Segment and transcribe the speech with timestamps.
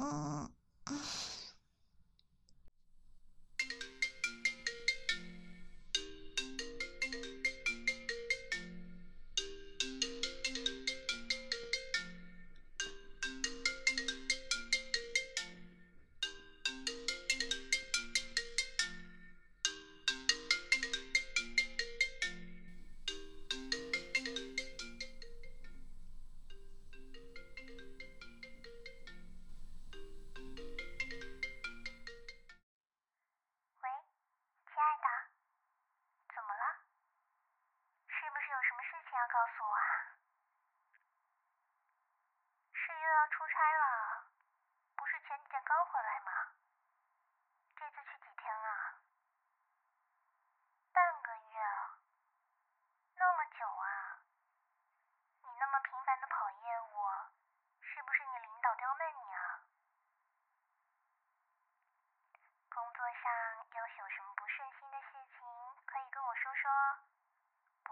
[0.00, 0.27] Oh.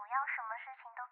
[0.07, 1.03] 要什么事情都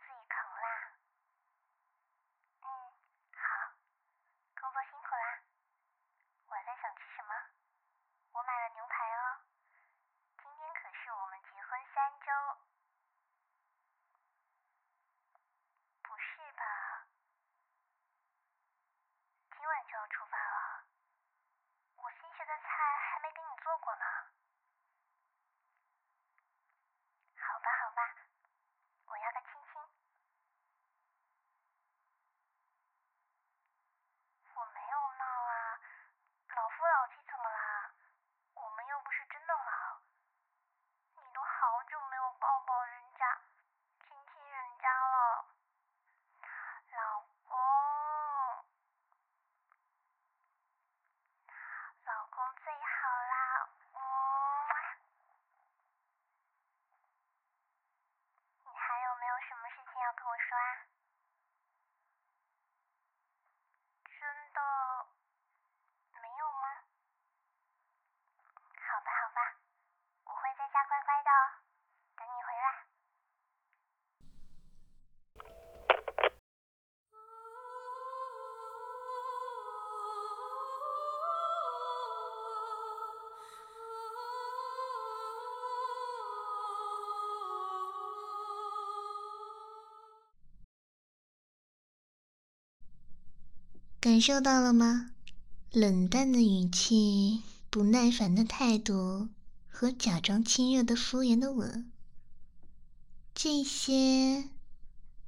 [94.05, 95.09] 感受到了吗？
[95.71, 99.29] 冷淡的语气、不耐烦的态度
[99.67, 101.91] 和假装亲热的敷衍的吻，
[103.33, 104.51] 这些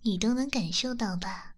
[0.03, 1.55] 你都能感受到吧？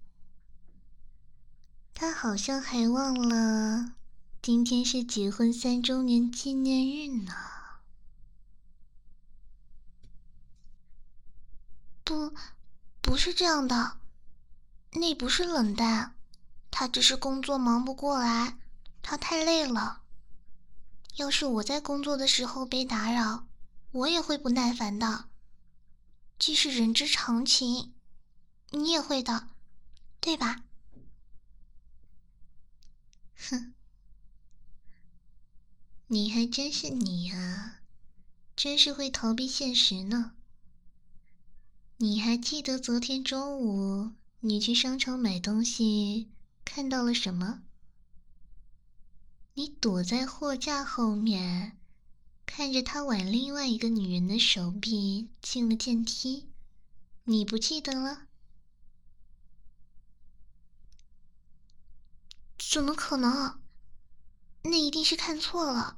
[1.93, 3.95] 他好像还忘了
[4.41, 7.33] 今天是结婚三周年纪念日呢。
[12.05, 12.31] 不，
[13.01, 13.97] 不是这样的，
[14.93, 16.15] 那不是冷淡。
[16.71, 18.57] 他只是工作忙不过来，
[19.01, 20.03] 他太累了。
[21.15, 23.47] 要是我在工作的时候被打扰，
[23.91, 25.25] 我也会不耐烦的。
[26.37, 27.93] 这是人之常情，
[28.69, 29.49] 你也会的，
[30.21, 30.63] 对吧？
[33.49, 33.73] 哼，
[36.07, 37.81] 你还真是你啊，
[38.55, 40.33] 真是会逃避现实呢。
[41.97, 46.29] 你还记得昨天中午你去商场买东西？
[46.71, 47.63] 看到了什么？
[49.55, 51.79] 你躲在货架后面，
[52.45, 56.47] 看着他挽另外一个女人的手臂进了电梯，
[57.23, 58.27] 你不记得了？
[62.59, 63.59] 怎么可能？
[64.61, 65.97] 那一定是看错了，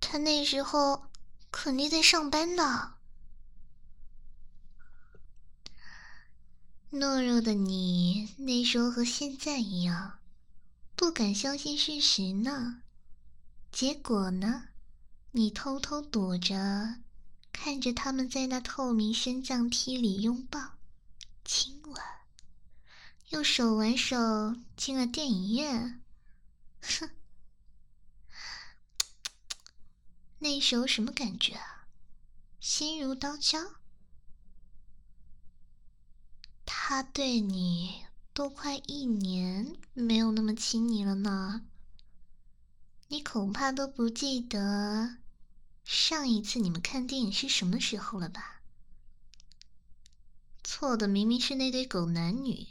[0.00, 1.04] 他那时候
[1.52, 2.94] 肯定在上班的。
[6.92, 10.18] 懦弱的你那时候和现在一样，
[10.96, 12.82] 不敢相信事实呢。
[13.70, 14.70] 结果呢，
[15.30, 16.96] 你偷偷躲着，
[17.52, 20.78] 看着他们在那透明升降梯里拥抱、
[21.44, 22.02] 亲吻，
[23.28, 26.02] 又手挽手进了电影院。
[26.82, 27.10] 哼，
[30.40, 31.86] 那时候什么感觉啊？
[32.58, 33.79] 心如刀绞。
[36.72, 41.66] 他对你都快一年没有那么亲昵了呢，
[43.08, 45.16] 你恐怕都不记得
[45.82, 48.62] 上一次你们看电影是什么时候了吧？
[50.62, 52.68] 错的明明是那对狗男女，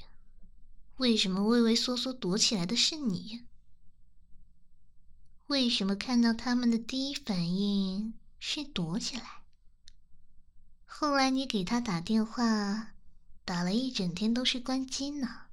[0.95, 3.45] 为什么畏畏缩缩躲起来的是你？
[5.47, 9.43] 为什么看到他们的第一反应是躲起来？
[10.85, 12.93] 后来你给他打电话。
[13.49, 15.47] 打了一整天都是关机呢。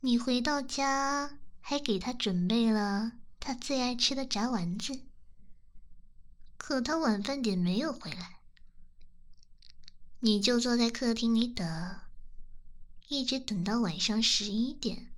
[0.00, 5.02] 你回到家还给他准备了他最爱吃的炸丸子，
[6.56, 8.38] 可他晚饭点没有回来，
[10.20, 12.00] 你就坐在客厅里等，
[13.08, 15.12] 一直等到晚上十一点，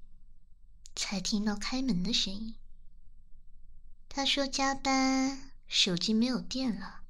[0.96, 2.56] 才听到开门的声音。
[4.08, 7.02] 他说加班，手机没有电了，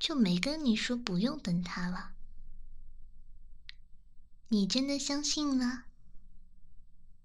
[0.00, 2.13] 就没跟你说不用等他了。
[4.48, 5.84] 你真的相信了？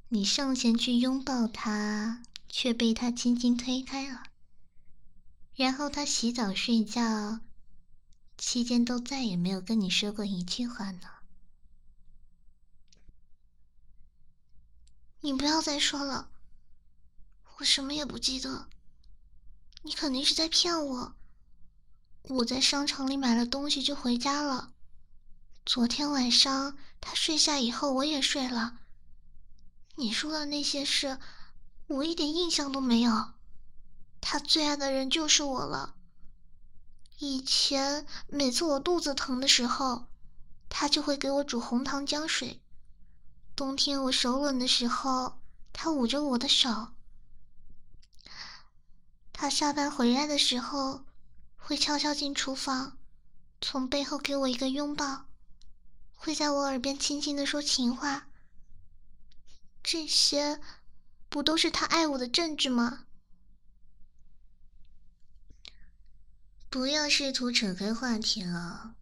[0.10, 4.24] 你上前去拥抱他，却被他轻轻推开了。
[5.54, 7.42] 然后他洗澡睡觉
[8.38, 11.02] 期间都再也没有跟你说过一句话呢。
[15.22, 16.32] 你不要再说了，
[17.58, 18.70] 我什么也不记得。
[19.84, 21.16] 你肯定是在骗我。
[22.24, 24.74] 我在商场里买了东西就回家了。
[25.72, 28.80] 昨天晚上他睡下以后，我也睡了。
[29.98, 31.20] 你说的那些事，
[31.86, 33.34] 我一点印象都没有。
[34.20, 35.94] 他最爱的人就是我了。
[37.20, 40.08] 以前每次我肚子疼的时候，
[40.70, 42.64] 他就会给我煮红糖姜水。
[43.56, 45.40] 冬天我手冷的时候，
[45.72, 46.88] 他捂着我的手。
[49.32, 51.06] 他下班回来的时候，
[51.58, 52.98] 会悄悄进厨房，
[53.62, 55.26] 从背后给我一个拥抱，
[56.22, 58.28] 会在我耳边轻轻的说情话。
[59.82, 60.60] 这些，
[61.30, 63.06] 不都是他爱我的证据吗？
[66.70, 68.96] 不要试图扯开话题了。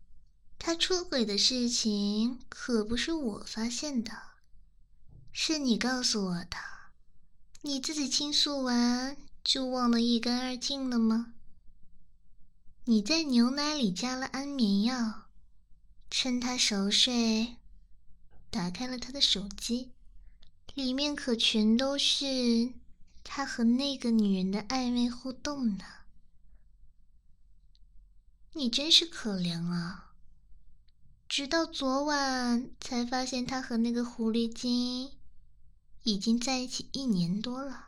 [0.59, 4.11] 他出轨的事情可不是我发现的。
[5.31, 6.57] 是你告诉我的，
[7.61, 11.33] 你自己倾诉完就忘得一干二净了吗？
[12.85, 15.26] 你在牛奶里加了安眠药，
[16.09, 17.57] 趁他熟睡，
[18.49, 19.91] 打开了他的手机，
[20.73, 22.73] 里面可全都是
[23.23, 25.85] 他和那个女人的暧昧互动呢。
[28.53, 30.13] 你真是可怜啊！
[31.29, 35.11] 直到昨晚才发现他和那个狐狸精。
[36.03, 37.86] 已经在一起一年多了，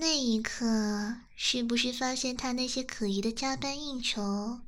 [0.00, 4.62] 那一刻是不是发现他那些可疑的加班应酬，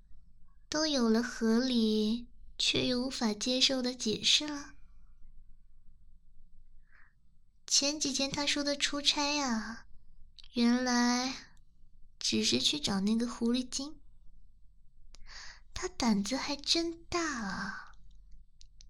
[0.69, 2.27] 都有了合理
[2.59, 4.75] 却又无法接受的解释了？
[7.67, 9.87] 前几天他说的出差啊，
[10.53, 11.33] 原来
[12.19, 13.97] 只是去找那个狐狸精，
[15.73, 17.95] 他胆子还真大啊！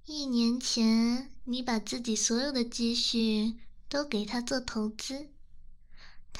[0.06, 5.31] 一年前，你把自己所有的积蓄都给他做投资，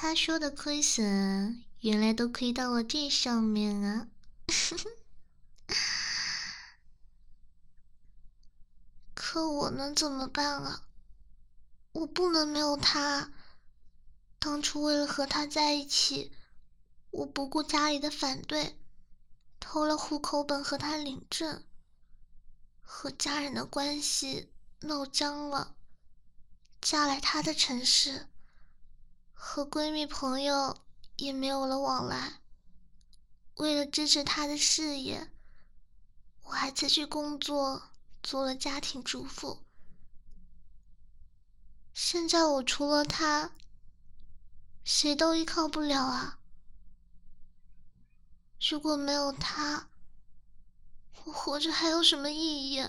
[0.03, 4.09] 他说的亏损，原来都亏到了这上面啊！
[9.15, 10.89] 可我能怎么办啊？
[11.93, 13.33] 我不能没有他。
[14.41, 16.33] 当初为了和他在一起，
[17.13, 18.77] 我不顾家里的反对，
[19.61, 21.65] 偷了户口本和他领证。
[22.81, 25.77] 和家人的关系闹僵了，
[26.81, 28.27] 嫁来他的城市，
[29.45, 30.79] 和闺蜜朋友
[31.17, 32.41] 也没有了往来。
[33.57, 35.33] 为了支持他的事业，
[36.45, 37.83] 我还辞去工作，
[38.23, 39.65] 做了家庭主妇。
[41.93, 43.51] 现在我除了他，
[44.85, 46.39] 谁都依靠不了啊！
[48.71, 49.89] 如果没有他，
[51.25, 52.81] 我活着还有什么意义？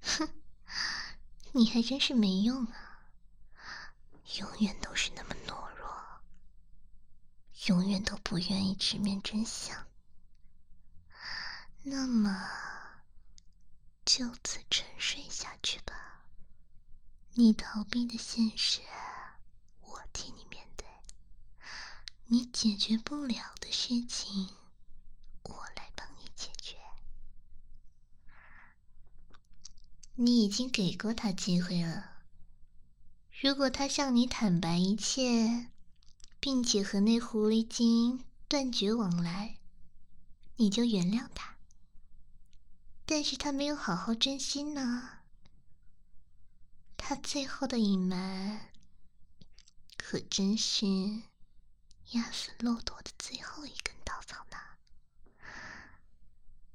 [0.00, 0.28] 哼，
[1.52, 2.85] 你还真是没用啊！
[4.34, 6.20] 永远都是那么懦弱，
[7.68, 9.86] 永远都不愿意直面真相。
[11.84, 12.48] 那么，
[14.04, 16.24] 就此沉睡下去吧。
[17.34, 18.80] 你逃避的现实，
[19.80, 20.86] 我替你面对；
[22.24, 24.56] 你解决不了的事情。
[25.44, 26.76] 我来帮你解决
[30.16, 32.15] 你已经给过他机会了。
[33.38, 35.68] 如果他向你坦白一切，
[36.40, 39.58] 并且和那狐狸精断绝往来，
[40.56, 41.56] 你就原谅他。
[43.04, 45.20] 但是他没有好好珍惜呢。
[46.96, 48.72] 他最后的隐瞒，
[49.98, 50.86] 可真是
[52.12, 54.56] 压死骆驼的最后一根稻草呢。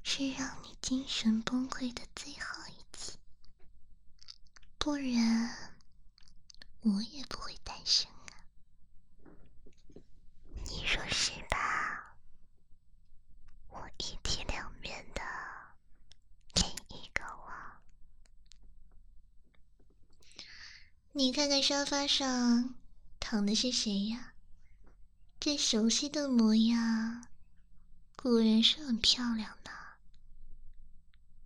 [0.03, 3.13] 是让你精神崩溃的最后一击。
[4.77, 5.70] 不然，
[6.83, 8.41] 我也不会诞生啊！
[10.65, 12.15] 你说是吧？
[13.69, 15.21] 我一体两面的
[16.55, 16.65] 另
[16.99, 17.53] 一个我。
[21.11, 22.73] 你看看沙发上
[23.19, 24.33] 躺的是谁呀？
[25.39, 27.27] 这熟悉的模样，
[28.15, 29.71] 果然是很漂亮的，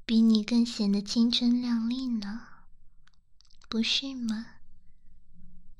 [0.05, 2.47] 比你更显得青春靓丽呢。
[3.67, 4.54] 不是吗？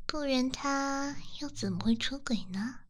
[0.08, 2.86] 不然他又怎么会出轨呢？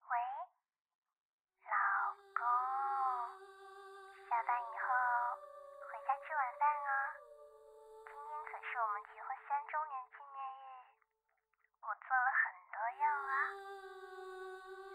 [0.00, 0.10] 喂
[1.68, 1.74] 老
[2.32, 2.40] 公
[4.30, 4.88] 下班以后
[5.90, 6.90] 回家吃晚饭哦。
[8.06, 10.64] 今天可是我们结婚三周年纪念日
[11.82, 13.34] 我做了很多肉啊。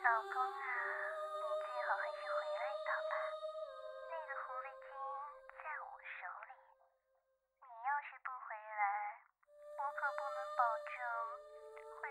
[0.04, 0.77] 老公啊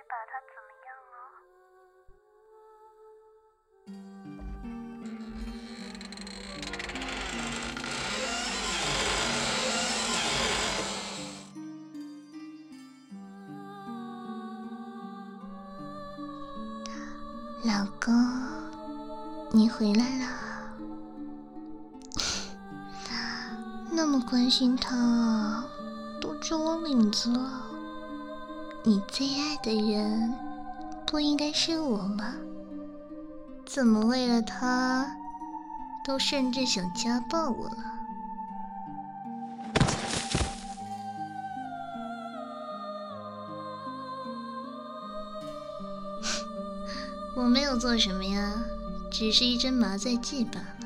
[0.08, 1.16] 把他怎么样哦。
[17.64, 17.70] 老
[18.00, 18.06] 公，
[19.50, 20.24] 你回来了，
[23.90, 25.66] 那么关心他啊，
[26.20, 27.65] 都揪我领子了。
[28.88, 30.32] 你最爱的人
[31.08, 32.34] 不应该是我吗？
[33.66, 35.16] 怎么为了他，
[36.06, 37.92] 都甚至想家暴我了？
[47.34, 48.62] 我没有做什么呀，
[49.10, 50.76] 只是一针麻醉剂罢了。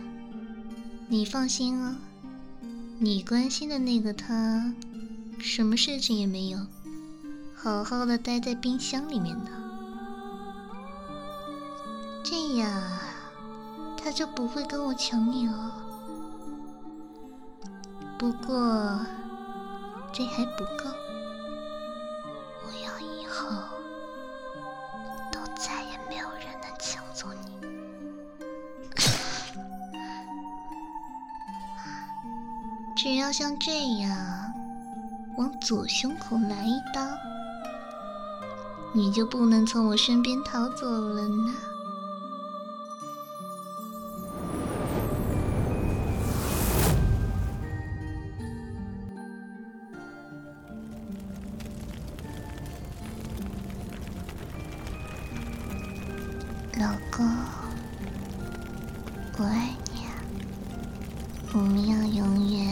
[1.09, 1.99] 你放心啊，
[2.99, 4.73] 你关心的那个他，
[5.39, 6.61] 什么事情也没有，
[7.63, 9.51] 好好的待在冰箱里面呢。
[12.25, 12.71] 这样
[14.03, 15.71] 他就不会跟我抢你了。
[18.19, 18.99] 不过
[20.11, 20.91] 这还不够，
[22.65, 23.51] 我要以后
[25.31, 27.51] 都再也没有人能抢走你。
[32.97, 34.55] 只要像这样
[35.37, 37.03] 往左胸口来一刀，
[38.93, 41.55] 你就不能从我身边逃走了呢。
[56.79, 57.27] 老公，
[59.39, 60.11] 我爱你啊，
[61.53, 62.70] 我们要永远。